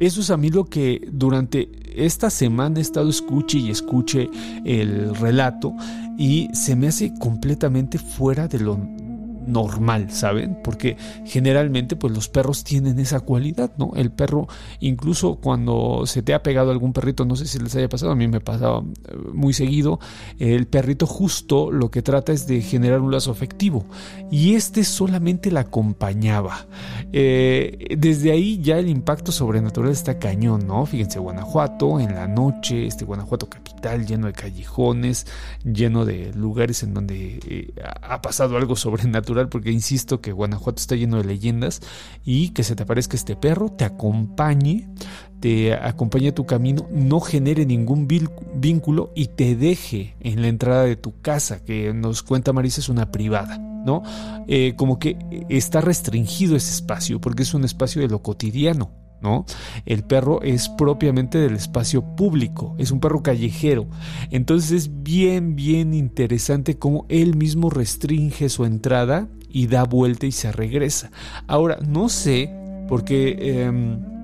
Eso 0.00 0.20
es 0.20 0.30
a 0.30 0.36
mí 0.36 0.50
lo 0.50 0.64
que 0.64 1.06
durante 1.12 1.70
esta 1.94 2.28
semana 2.30 2.78
he 2.78 2.82
estado 2.82 3.08
escuche 3.08 3.58
y 3.58 3.70
escuche 3.70 4.28
el 4.64 5.14
relato 5.14 5.72
y 6.18 6.48
se 6.52 6.76
me 6.76 6.88
hace 6.88 7.14
completamente 7.18 7.98
fuera 7.98 8.48
de 8.48 8.58
lo 8.58 8.78
normal, 9.46 10.10
¿saben? 10.10 10.58
Porque 10.62 10.96
generalmente 11.24 11.96
pues 11.96 12.12
los 12.12 12.28
perros 12.28 12.64
tienen 12.64 12.98
esa 12.98 13.20
cualidad, 13.20 13.72
¿no? 13.76 13.92
El 13.96 14.10
perro, 14.10 14.48
incluso 14.80 15.36
cuando 15.36 16.04
se 16.06 16.22
te 16.22 16.34
ha 16.34 16.42
pegado 16.42 16.70
algún 16.70 16.92
perrito, 16.92 17.24
no 17.24 17.36
sé 17.36 17.46
si 17.46 17.58
les 17.58 17.74
haya 17.76 17.88
pasado, 17.88 18.12
a 18.12 18.16
mí 18.16 18.28
me 18.28 18.40
pasaba 18.40 18.80
eh, 18.80 19.16
muy 19.32 19.52
seguido, 19.52 20.00
el 20.38 20.66
perrito 20.66 21.06
justo 21.06 21.70
lo 21.70 21.90
que 21.90 22.02
trata 22.02 22.32
es 22.32 22.46
de 22.46 22.60
generar 22.60 23.00
un 23.00 23.12
lazo 23.12 23.30
afectivo 23.30 23.86
y 24.30 24.54
este 24.54 24.84
solamente 24.84 25.50
la 25.50 25.60
acompañaba. 25.60 26.66
Eh, 27.12 27.96
desde 27.96 28.32
ahí 28.32 28.60
ya 28.60 28.78
el 28.78 28.88
impacto 28.88 29.32
sobrenatural 29.32 29.90
está 29.90 30.18
cañón, 30.18 30.66
¿no? 30.66 30.86
Fíjense, 30.86 31.18
Guanajuato, 31.18 32.00
en 32.00 32.14
la 32.14 32.26
noche, 32.26 32.86
este 32.86 33.04
Guanajuato 33.04 33.48
capital 33.48 34.06
lleno 34.06 34.26
de 34.26 34.32
callejones, 34.32 35.26
lleno 35.64 36.04
de 36.04 36.32
lugares 36.34 36.82
en 36.82 36.94
donde 36.94 37.40
eh, 37.46 37.74
ha 38.02 38.20
pasado 38.22 38.56
algo 38.56 38.76
sobrenatural 38.76 39.33
porque 39.48 39.70
insisto 39.70 40.20
que 40.20 40.32
Guanajuato 40.32 40.80
está 40.80 40.96
lleno 40.96 41.18
de 41.18 41.24
leyendas 41.24 41.80
y 42.24 42.50
que 42.50 42.64
se 42.64 42.76
te 42.76 42.82
aparezca 42.84 43.16
este 43.16 43.36
perro, 43.36 43.70
te 43.70 43.84
acompañe, 43.84 44.88
te 45.40 45.74
acompañe 45.74 46.28
a 46.28 46.34
tu 46.34 46.46
camino, 46.46 46.86
no 46.90 47.20
genere 47.20 47.66
ningún 47.66 48.08
vínculo 48.54 49.12
y 49.14 49.26
te 49.28 49.56
deje 49.56 50.16
en 50.20 50.42
la 50.42 50.48
entrada 50.48 50.84
de 50.84 50.96
tu 50.96 51.20
casa, 51.20 51.62
que 51.62 51.92
nos 51.92 52.22
cuenta 52.22 52.52
Marisa 52.52 52.80
es 52.80 52.88
una 52.88 53.10
privada, 53.10 53.58
¿no? 53.58 54.02
Eh, 54.48 54.74
como 54.76 54.98
que 54.98 55.18
está 55.48 55.80
restringido 55.80 56.56
ese 56.56 56.72
espacio 56.72 57.20
porque 57.20 57.42
es 57.42 57.54
un 57.54 57.64
espacio 57.64 58.00
de 58.02 58.08
lo 58.08 58.22
cotidiano. 58.22 59.03
¿No? 59.24 59.46
El 59.86 60.04
perro 60.04 60.42
es 60.42 60.68
propiamente 60.68 61.38
del 61.38 61.54
espacio 61.54 62.14
público, 62.14 62.76
es 62.78 62.90
un 62.90 63.00
perro 63.00 63.22
callejero. 63.22 63.86
Entonces 64.30 64.70
es 64.70 65.02
bien, 65.02 65.56
bien 65.56 65.94
interesante 65.94 66.78
cómo 66.78 67.06
él 67.08 67.34
mismo 67.34 67.70
restringe 67.70 68.48
su 68.50 68.64
entrada 68.66 69.28
y 69.48 69.66
da 69.66 69.84
vuelta 69.84 70.26
y 70.26 70.32
se 70.32 70.52
regresa. 70.52 71.10
Ahora, 71.48 71.78
no 71.84 72.08
sé, 72.08 72.54
porque... 72.88 73.64
Em, 73.64 74.14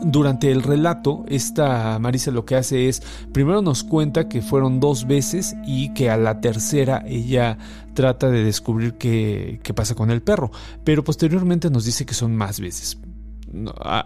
durante 0.00 0.52
el 0.52 0.62
relato, 0.62 1.24
esta 1.26 1.98
Marisa 1.98 2.30
lo 2.30 2.44
que 2.44 2.54
hace 2.54 2.88
es, 2.88 3.02
primero 3.32 3.62
nos 3.62 3.82
cuenta 3.82 4.28
que 4.28 4.42
fueron 4.42 4.78
dos 4.78 5.08
veces 5.08 5.56
y 5.66 5.92
que 5.92 6.08
a 6.08 6.16
la 6.16 6.40
tercera 6.40 7.02
ella 7.04 7.58
trata 7.94 8.30
de 8.30 8.44
descubrir 8.44 8.94
qué 8.94 9.72
pasa 9.74 9.96
con 9.96 10.12
el 10.12 10.22
perro, 10.22 10.52
pero 10.84 11.02
posteriormente 11.02 11.68
nos 11.68 11.84
dice 11.84 12.06
que 12.06 12.14
son 12.14 12.36
más 12.36 12.60
veces 12.60 12.96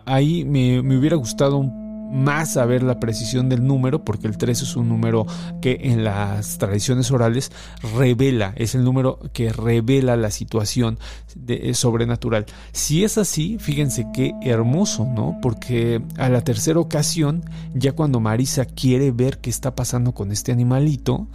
ahí 0.06 0.44
me, 0.44 0.80
hubiera 0.80 1.16
gustado 1.16 1.62
más 1.62 2.52
saber 2.52 2.82
la 2.82 3.00
precisión 3.00 3.48
del 3.48 3.66
número, 3.66 4.04
porque 4.04 4.26
el 4.26 4.36
3 4.36 4.62
es 4.62 4.76
un 4.76 4.88
número 4.88 5.26
que 5.62 5.78
en 5.84 6.04
las 6.04 6.58
tradiciones 6.58 7.10
orales 7.10 7.50
revela, 7.96 8.52
es 8.56 8.74
el 8.74 8.84
número 8.84 9.18
que 9.32 9.50
revela 9.50 10.14
la 10.16 10.30
situación 10.30 10.98
de, 11.34 11.72
sobrenatural. 11.72 12.44
Si 12.72 13.02
es 13.02 13.16
así, 13.16 13.56
fíjense 13.58 14.06
qué 14.12 14.34
hermoso, 14.42 15.06
¿no? 15.06 15.38
Porque 15.40 16.02
a 16.18 16.28
la 16.28 16.42
tercera 16.42 16.80
ocasión, 16.80 17.44
ya 17.74 17.92
cuando 17.92 18.20
Marisa 18.20 18.66
quiere 18.66 19.10
ver 19.10 19.38
qué 19.38 19.48
está 19.48 19.74
pasando 19.74 20.12
con 20.12 20.32
este 20.32 20.52
animalito, 20.52 21.28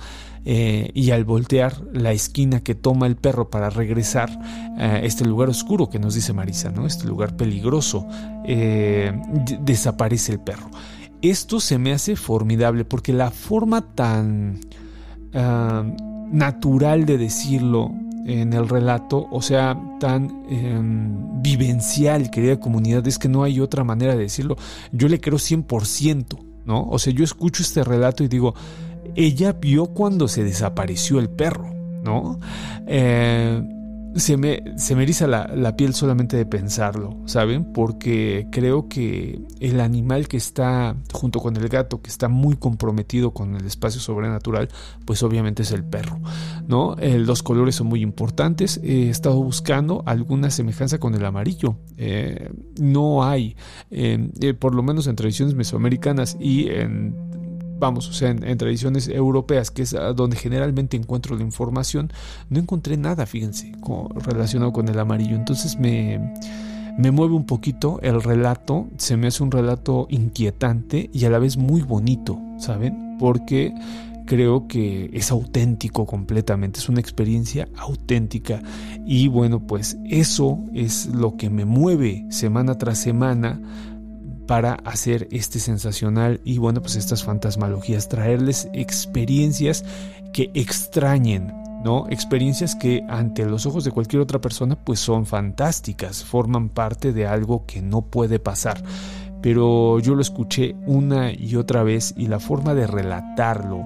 eh, 0.45 0.89
y 0.93 1.11
al 1.11 1.25
voltear 1.25 1.81
la 1.91 2.11
esquina 2.11 2.61
que 2.61 2.75
toma 2.75 3.07
el 3.07 3.15
perro 3.15 3.49
para 3.49 3.69
regresar 3.69 4.29
a 4.77 4.99
este 4.99 5.25
lugar 5.25 5.49
oscuro 5.49 5.89
que 5.89 5.99
nos 5.99 6.15
dice 6.15 6.33
Marisa, 6.33 6.69
¿no? 6.69 6.85
Este 6.85 7.07
lugar 7.07 7.35
peligroso, 7.35 8.07
eh, 8.45 9.11
desaparece 9.61 10.33
el 10.33 10.39
perro. 10.39 10.69
Esto 11.21 11.59
se 11.59 11.77
me 11.77 11.93
hace 11.93 12.15
formidable 12.15 12.85
porque 12.85 13.11
la 13.11 13.31
forma 13.31 13.81
tan 13.81 14.59
ah, 15.33 15.83
natural 16.31 17.05
de 17.05 17.17
decirlo 17.17 17.91
en 18.27 18.51
el 18.51 18.67
relato, 18.67 19.25
o 19.31 19.41
sea, 19.41 19.79
tan 20.01 20.43
em, 20.49 21.41
vivencial, 21.41 22.29
querida 22.29 22.59
comunidad, 22.59 23.07
es 23.07 23.17
que 23.17 23.29
no 23.29 23.43
hay 23.43 23.61
otra 23.61 23.85
manera 23.85 24.15
de 24.15 24.23
decirlo. 24.23 24.57
Yo 24.91 25.07
le 25.07 25.21
creo 25.21 25.37
100%, 25.37 26.37
¿no? 26.65 26.83
O 26.89 26.99
sea, 26.99 27.13
yo 27.13 27.23
escucho 27.23 27.63
este 27.63 27.85
relato 27.85 28.25
y 28.25 28.27
digo, 28.27 28.53
ella 29.15 29.53
vio 29.53 29.87
cuando 29.87 30.27
se 30.27 30.43
desapareció 30.43 31.19
el 31.19 31.29
perro, 31.29 31.73
¿no? 32.03 32.39
Eh, 32.87 33.61
se, 34.15 34.37
me, 34.37 34.63
se 34.77 34.95
me 34.95 35.03
eriza 35.03 35.27
la, 35.27 35.75
piel 35.75 35.93
solamente 35.93 36.37
de 36.37 36.45
pensarlo, 36.45 37.17
¿saben? 37.25 37.71
Porque 37.71 38.47
creo 38.51 38.87
que 38.87 39.41
el 39.59 39.79
animal 39.79 40.27
que 40.27 40.37
está 40.37 40.95
junto 41.11 41.39
con 41.39 41.55
el 41.55 41.67
gato, 41.69 42.01
que 42.01 42.09
está 42.09 42.27
muy 42.27 42.55
comprometido 42.55 43.31
con 43.31 43.55
el 43.55 43.65
espacio 43.65 44.01
sobrenatural, 44.01 44.69
pues 45.05 45.21
obviamente 45.23 45.63
es 45.63 45.71
el 45.71 45.83
perro, 45.83 46.19
¿no? 46.67 46.95
Eh, 46.99 47.19
los 47.19 47.43
colores 47.43 47.75
son 47.75 47.87
muy 47.87 48.01
importantes. 48.01 48.79
He 48.83 49.09
estado 49.09 49.41
buscando 49.41 50.03
alguna 50.05 50.49
semejanza 50.49 50.97
con 50.97 51.13
el 51.13 51.23
amarillo. 51.25 51.77
Eh, 51.97 52.49
no 52.79 53.23
hay, 53.23 53.55
por 54.59 54.73
lo 54.73 54.83
menos 54.83 55.07
en 55.07 55.15
tradiciones 55.15 55.53
mesoamericanas 55.53 56.37
y 56.39 56.69
en 56.69 57.26
vamos, 57.79 58.09
o 58.09 58.13
sea, 58.13 58.29
en, 58.29 58.57
tradiciones 58.57 59.07
europeas, 59.07 59.71
que 59.71 59.83
es 59.83 59.95
donde 60.15 60.37
generalmente 60.37 60.97
encuentro 60.97 61.35
la 61.35 61.43
información, 61.43 62.11
no 62.49 62.59
encontré 62.59 62.97
nada, 62.97 63.25
fíjense, 63.25 63.73
relacionado 64.15 64.73
con 64.73 64.87
el 64.87 64.99
amarillo. 64.99 65.35
Entonces 65.35 65.79
me, 65.79 66.33
me 66.97 67.11
mueve 67.11 67.35
un 67.35 67.45
poquito 67.45 67.99
el 68.01 68.21
relato, 68.21 68.87
se 68.97 69.17
me 69.17 69.27
hace 69.27 69.43
un 69.43 69.51
relato 69.51 70.07
inquietante 70.09 71.09
y 71.13 71.25
a 71.25 71.29
la 71.29 71.39
vez 71.39 71.57
muy 71.57 71.81
bonito, 71.81 72.39
¿saben? 72.57 73.17
Porque 73.19 73.73
creo 74.25 74.67
que 74.67 75.09
es 75.13 75.31
auténtico 75.31 76.05
completamente, 76.05 76.79
es 76.79 76.89
una 76.89 76.99
experiencia 76.99 77.67
auténtica 77.77 78.61
y 79.05 79.29
bueno, 79.29 79.65
pues 79.65 79.97
eso 80.05 80.59
es 80.73 81.07
lo 81.07 81.37
que 81.37 81.49
me 81.49 81.65
mueve 81.65 82.25
semana 82.29 82.77
tras 82.77 82.99
semana 82.99 83.59
para 84.47 84.75
hacer 84.85 85.27
este 85.31 85.59
sensacional 85.59 86.39
y 86.43 86.57
bueno 86.57 86.81
pues 86.81 86.95
estas 86.95 87.23
fantasmalogías, 87.23 88.07
traerles 88.07 88.69
experiencias 88.73 89.83
que 90.33 90.49
extrañen, 90.53 91.53
¿no? 91.83 92.07
Experiencias 92.09 92.75
que 92.75 93.03
ante 93.09 93.45
los 93.45 93.65
ojos 93.65 93.83
de 93.83 93.91
cualquier 93.91 94.21
otra 94.21 94.39
persona 94.39 94.75
pues 94.75 94.99
son 94.99 95.25
fantásticas, 95.25 96.23
forman 96.23 96.69
parte 96.69 97.11
de 97.11 97.27
algo 97.27 97.65
que 97.65 97.81
no 97.81 98.01
puede 98.01 98.39
pasar. 98.39 98.81
Pero 99.41 99.99
yo 99.99 100.15
lo 100.15 100.21
escuché 100.21 100.75
una 100.87 101.31
y 101.31 101.55
otra 101.55 101.83
vez 101.83 102.13
y 102.17 102.27
la 102.27 102.39
forma 102.39 102.73
de 102.73 102.87
relatarlo 102.87 103.85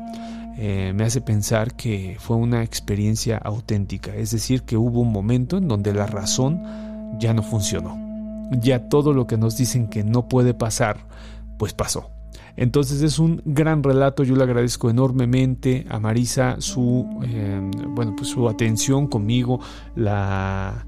eh, 0.58 0.94
me 0.96 1.04
hace 1.04 1.22
pensar 1.22 1.76
que 1.76 2.16
fue 2.20 2.38
una 2.38 2.64
experiencia 2.64 3.38
auténtica, 3.38 4.16
es 4.16 4.32
decir, 4.32 4.64
que 4.64 4.78
hubo 4.78 5.02
un 5.02 5.12
momento 5.12 5.58
en 5.58 5.68
donde 5.68 5.94
la 5.94 6.06
razón 6.06 6.62
ya 7.20 7.34
no 7.34 7.44
funcionó 7.44 8.11
ya 8.52 8.90
todo 8.90 9.14
lo 9.14 9.28
que 9.28 9.38
nos 9.38 9.58
dicen 9.58 9.88
que 9.88 10.04
no 10.04 10.28
puede 10.28 10.54
pasar, 10.54 11.08
pues 11.58 11.74
pasó. 11.74 12.10
Entonces 12.58 13.02
es 13.02 13.18
un 13.18 13.42
gran 13.46 13.82
relato, 13.82 14.24
yo 14.24 14.36
le 14.36 14.44
agradezco 14.44 14.90
enormemente 14.90 15.86
a 15.90 16.00
Marisa 16.00 16.58
su, 16.60 17.08
eh, 17.24 17.62
bueno, 17.90 18.14
pues 18.16 18.30
su 18.30 18.50
atención 18.50 19.08
conmigo, 19.08 19.62
la, 19.96 20.86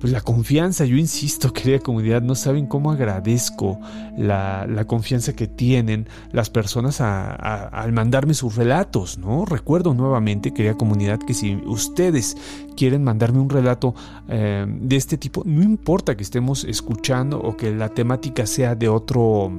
pues 0.00 0.12
la 0.12 0.20
confianza, 0.20 0.84
yo 0.84 0.96
insisto, 0.96 1.52
querida 1.52 1.78
comunidad, 1.78 2.22
no 2.22 2.34
saben 2.34 2.66
cómo 2.66 2.90
agradezco 2.90 3.80
la, 4.18 4.84
confianza 4.86 5.34
que 5.34 5.46
tienen 5.46 6.08
las 6.32 6.50
personas 6.50 7.00
al 7.00 7.92
mandarme 7.92 8.34
sus 8.34 8.56
relatos, 8.56 9.18
¿no? 9.18 9.44
Recuerdo 9.44 9.94
nuevamente, 9.94 10.52
querida 10.52 10.74
comunidad, 10.74 11.18
que 11.20 11.32
si 11.32 11.56
ustedes 11.64 12.36
quieren 12.76 13.02
mandarme 13.02 13.40
un 13.40 13.48
relato 13.48 13.94
eh, 14.28 14.66
de 14.68 14.96
este 14.96 15.16
tipo, 15.16 15.42
no 15.46 15.62
importa 15.62 16.16
que 16.16 16.22
estemos 16.22 16.64
escuchando 16.64 17.40
o 17.40 17.56
que 17.56 17.74
la 17.74 17.88
temática 17.88 18.46
sea 18.46 18.74
de 18.74 18.88
otro 18.88 19.52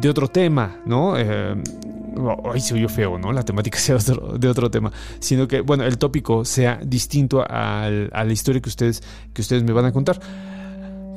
de 0.00 0.08
otro 0.08 0.28
tema, 0.28 0.80
¿no? 0.86 1.16
Eh, 1.16 1.54
ay, 2.52 2.60
se 2.60 2.74
oyó 2.74 2.88
feo, 2.88 3.18
¿no? 3.18 3.32
La 3.32 3.44
temática 3.44 3.78
sea 3.80 3.96
de 3.96 4.48
otro 4.48 4.70
tema, 4.70 4.92
sino 5.18 5.46
que, 5.46 5.60
bueno, 5.60 5.84
el 5.84 5.98
tópico 5.98 6.44
sea 6.44 6.80
distinto 6.82 7.44
a 7.48 7.88
la 7.90 8.32
historia 8.32 8.60
que 8.60 8.68
ustedes, 8.68 9.02
que 9.32 9.42
ustedes 9.42 9.62
me 9.62 9.72
van 9.72 9.84
a 9.84 9.92
contar. 9.92 10.20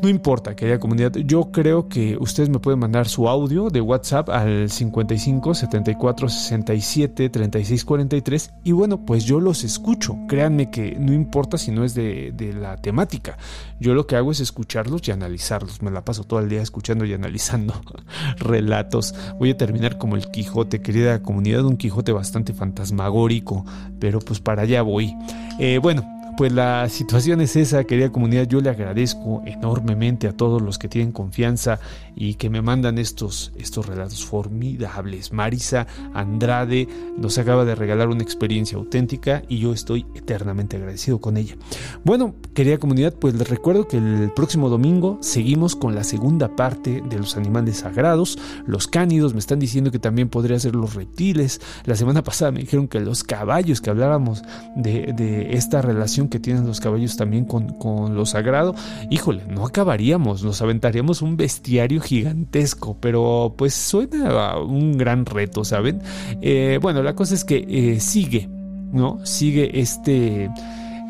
No 0.04 0.10
importa, 0.10 0.54
querida 0.54 0.80
comunidad, 0.80 1.14
yo 1.16 1.50
creo 1.54 1.88
que 1.88 2.18
ustedes 2.20 2.50
me 2.50 2.60
pueden 2.60 2.78
mandar 2.78 3.08
su 3.08 3.30
audio 3.30 3.70
de 3.70 3.80
WhatsApp 3.80 4.28
al 4.28 4.70
55 4.70 5.56
74 5.56 6.28
67 6.28 7.30
36 7.30 7.86
43 7.86 8.54
y 8.66 8.74
bueno, 8.74 9.06
pues 9.06 9.24
yo 9.24 9.40
los 9.40 9.64
escucho. 9.64 10.18
Créanme 10.28 10.70
que 10.70 10.98
no 11.00 11.14
importa 11.14 11.58
si 11.58 11.72
no 11.72 11.86
es 11.86 11.94
de, 11.94 12.34
la 12.60 12.76
temática. 12.76 13.38
Yo 13.80 13.94
lo 13.94 14.06
que 14.06 14.18
hago 14.18 14.34
es 14.34 14.42
escucharlos 14.42 15.08
y 15.08 15.12
analizarlos. 15.12 15.82
Me 15.82 15.90
la 15.90 16.04
paso 16.04 16.26
todo 16.26 16.42
el 16.42 16.50
día 16.50 16.62
escuchando 16.62 17.06
y 17.06 17.14
analizando 17.14 17.74
relatos. 18.40 19.16
Voy 19.40 19.52
a 19.52 19.58
terminar 19.58 19.98
como 19.98 20.18
el 20.18 20.30
Quijote, 20.30 20.82
querida 20.82 21.24
comunidad, 21.24 21.64
un 21.64 21.78
Quijote 21.78 22.12
bastante 22.12 22.52
fantasmagórico, 22.52 23.66
pero 24.02 24.20
pues 24.20 24.42
para 24.42 24.64
allá 24.64 24.82
voy. 24.82 25.16
Eh, 25.60 25.80
bueno, 25.82 26.04
pues 26.38 26.52
la 26.52 26.88
situación 26.90 27.42
es 27.42 27.56
esa, 27.56 27.84
querida 27.84 28.12
comunidad. 28.12 28.48
Yo 28.48 28.62
le 28.62 28.70
agradezco 28.70 29.44
enormemente 29.46 30.28
a 30.28 30.34
todos 30.34 30.62
los 30.62 30.78
que 30.78 30.88
tienen 30.88 31.12
confianza 31.12 31.80
y 32.16 32.36
que 32.36 32.50
me 32.50 32.62
mandan 32.62 32.98
estos, 32.98 33.52
estos 33.58 33.86
relatos 33.86 34.26
formidables. 34.26 35.34
Marisa 35.34 35.88
Andrade 36.14 36.88
nos 37.18 37.38
acaba 37.38 37.66
de 37.66 37.76
regalar 37.76 38.10
una 38.10 38.24
experiencia 38.24 38.78
auténtica 38.78 39.44
y 39.48 39.60
yo 39.60 39.74
estoy 39.74 40.06
eternamente 40.16 40.78
agradecido 40.78 41.20
con 41.20 41.38
ella. 41.38 41.56
Bueno, 42.04 42.36
querida 42.54 42.78
comunidad, 42.78 43.14
pues 43.14 43.34
les 43.36 43.50
recuerdo 43.50 43.88
que 43.88 43.98
el 43.98 44.32
próximo 44.36 44.70
domingo 44.70 45.18
seguimos 45.22 45.76
con 45.76 45.96
la 45.96 46.04
segunda 46.04 46.56
parte 46.56 47.02
de 47.08 47.18
los 47.18 47.38
animales 47.38 47.78
sagrados, 47.78 48.38
los 48.66 48.88
cánidos. 48.88 49.34
Me 49.34 49.40
están 49.40 49.60
diciendo 49.60 49.92
que 49.92 50.00
también 50.00 50.30
podría 50.30 50.60
ser 50.60 50.76
los 50.76 50.96
reptiles. 50.96 51.62
La 51.86 51.96
semana 51.96 52.24
pasada 52.24 52.52
me 52.52 52.62
dijeron 52.62 52.88
que 52.88 53.00
los 53.00 53.24
caballos, 53.24 53.82
que 53.82 53.90
habláramos 53.90 54.44
de, 54.76 55.14
de 55.16 55.54
esta 55.56 55.82
relación 55.82 56.23
que 56.30 56.40
tienen 56.40 56.66
los 56.66 56.80
caballos 56.80 57.18
también 57.18 57.46
con, 57.46 57.70
con 57.78 58.16
lo 58.16 58.26
sagrado. 58.26 58.76
Híjole, 59.10 59.44
no 59.48 59.66
acabaríamos, 59.66 60.44
nos 60.44 60.62
aventaríamos 60.62 61.22
un 61.22 61.38
bestiario 61.38 62.02
gigantesco, 62.02 62.98
pero 63.00 63.54
pues 63.58 63.74
suena 63.74 64.58
un 64.58 64.98
gran 64.98 65.26
reto, 65.26 65.64
¿saben? 65.64 66.02
Eh, 66.42 66.80
bueno, 66.82 67.04
la 67.04 67.16
cosa 67.16 67.36
es 67.36 67.44
que 67.44 67.66
eh, 67.68 68.00
sigue, 68.00 68.50
¿no? 68.92 69.26
Sigue 69.26 69.80
este 69.80 70.50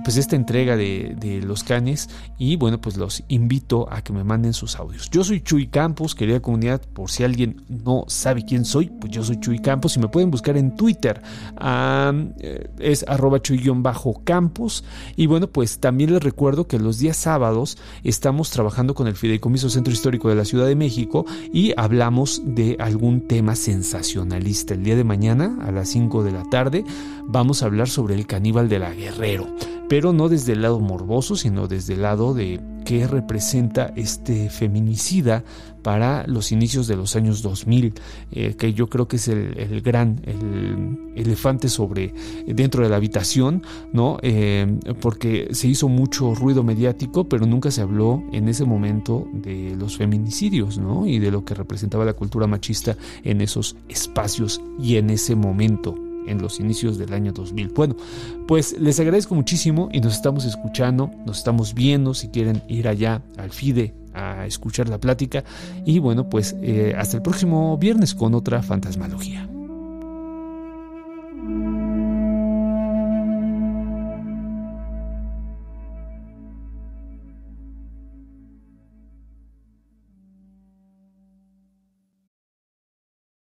pues 0.04 0.18
esta 0.18 0.36
entrega 0.36 0.76
de, 0.76 1.42
los 1.44 1.64
canes 1.64 2.10
y 2.38 2.56
bueno 2.58 2.80
pues 2.80 2.98
los 2.98 3.24
invito 3.28 3.88
a 3.92 4.04
que 4.04 4.14
me 4.14 4.24
manden 4.24 4.54
sus 4.54 4.76
audios. 4.76 5.10
Yo 5.10 5.24
soy 5.24 5.42
Chuy 5.42 5.68
Campos, 5.68 6.16
querida 6.16 6.42
comunidad, 6.42 6.82
por 6.94 7.10
si 7.10 7.24
alguien 7.24 7.64
no 7.68 8.06
sabe 8.08 8.46
quién 8.46 8.66
soy, 8.66 8.90
pues 8.90 9.12
yo 9.12 9.24
soy 9.24 9.40
Chuy 9.40 9.60
Campos 9.60 9.96
y 9.98 10.00
me 10.00 10.08
pueden 10.08 10.32
buscar 10.32 10.58
en 10.58 10.76
Twitter, 10.76 11.22
eh, 11.60 12.70
es 12.80 13.06
arroba 13.08 13.42
chuy-campos 13.42 14.84
y 15.16 15.26
bueno 15.26 15.48
pues 15.48 15.80
también 15.80 16.14
les 16.14 16.24
recuerdo 16.24 16.68
que 16.68 16.80
los 16.80 17.00
días 17.00 17.18
sábados 17.18 17.78
estamos 18.04 18.50
trabajando 18.50 18.94
con 18.94 19.08
el 19.08 19.16
Fideicomiso 19.16 19.70
Centro 19.70 19.94
Histórico 19.94 20.30
de 20.30 20.36
la 20.36 20.46
Ciudad 20.46 20.68
de 20.68 20.76
México 20.76 21.26
y 21.52 21.74
hablamos 21.78 22.42
de 22.46 22.76
algún 22.80 23.28
tema 23.28 23.56
sensacionalista. 23.56 24.74
El 24.74 24.84
día 24.84 24.96
de 24.96 25.04
mañana 25.04 25.58
a 25.62 25.72
las 25.72 25.90
5 25.90 26.24
de 26.24 26.32
la 26.32 26.44
tarde 26.50 26.84
vamos 27.26 27.64
a 27.64 27.68
hablar 27.68 27.90
sobre 27.90 28.16
el 28.16 28.28
caníbal 28.28 28.70
de 28.70 28.80
la 28.80 28.94
Guerrero 28.94 29.48
pero 29.94 30.12
no 30.12 30.28
desde 30.28 30.54
el 30.54 30.64
lado 30.64 30.80
morboso, 30.80 31.36
sino 31.36 31.68
desde 31.68 31.94
el 31.94 32.02
lado 32.02 32.34
de 32.34 32.60
qué 32.84 33.06
representa 33.06 33.94
este 33.96 34.50
feminicida 34.50 35.44
para 35.84 36.26
los 36.26 36.52
inicios 36.52 36.88
de 36.88 36.96
los 36.96 37.16
años 37.16 37.44
2000, 37.44 37.94
eh, 38.32 38.56
que 38.56 38.74
yo 38.74 38.90
creo 38.90 39.08
que 39.08 39.18
es 39.18 39.28
el, 39.28 39.82
gran 39.84 40.20
el 40.24 40.98
elefante 41.16 41.70
sobre 41.70 42.12
dentro 42.48 42.82
de 42.82 42.90
la 42.90 42.96
habitación, 42.96 43.62
¿no? 43.92 44.18
Eh, 44.24 44.80
porque 45.00 45.50
se 45.52 45.68
hizo 45.68 45.88
mucho 45.90 46.34
ruido 46.34 46.64
mediático, 46.64 47.30
pero 47.30 47.46
nunca 47.46 47.70
se 47.70 47.82
habló 47.82 48.24
en 48.32 48.50
ese 48.50 48.66
momento 48.66 49.28
de 49.32 49.76
los 49.78 49.98
feminicidios, 49.98 50.80
¿no? 50.80 51.06
Y 51.06 51.20
de 51.20 51.30
lo 51.30 51.46
que 51.46 51.54
representaba 51.54 52.04
la 52.04 52.14
cultura 52.14 52.48
machista 52.48 52.98
en 53.24 53.42
esos 53.42 53.76
espacios 53.90 54.60
y 54.80 54.96
en 54.96 55.12
ese 55.12 55.36
momento 55.36 55.94
en 56.28 56.42
los 56.42 56.60
inicios 56.60 56.98
del 56.98 57.14
año 57.14 57.32
2000. 57.32 57.70
Bueno, 57.70 57.96
pues 58.48 58.78
les 58.80 59.00
agradezco 59.00 59.36
muchísimo 59.36 59.90
y 59.92 60.02
nos 60.02 60.14
estamos 60.14 60.46
escuchando, 60.46 61.12
nos 61.26 61.38
estamos 61.38 61.74
viendo 61.74 62.14
si 62.14 62.30
quieren 62.30 62.62
ir 62.68 62.88
allá 62.88 63.22
al 63.38 63.52
FIDE 63.52 63.94
a 64.14 64.46
escuchar 64.46 64.90
la 64.90 65.00
plática 65.00 65.44
y 65.86 66.00
bueno, 66.00 66.30
pues 66.30 66.56
eh, 66.62 66.94
hasta 66.98 67.18
el 67.18 67.24
próximo 67.24 67.78
viernes 67.78 68.14
con 68.14 68.34
otra 68.36 68.62
fantasmalogía. 68.62 69.53